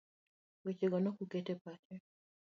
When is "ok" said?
1.11-1.19